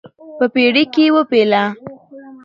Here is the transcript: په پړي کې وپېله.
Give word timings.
په 0.37 0.45
پړي 0.53 0.83
کې 0.93 1.05
وپېله. 1.15 1.63